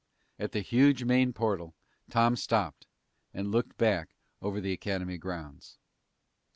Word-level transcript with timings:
At 0.39 0.51
the 0.51 0.61
huge 0.61 1.03
main 1.03 1.31
portal, 1.31 1.75
Tom 2.09 2.35
stopped 2.35 2.87
and 3.35 3.51
looked 3.51 3.77
back 3.77 4.15
over 4.41 4.59
the 4.59 4.71
Academy 4.73 5.19
grounds. 5.19 5.77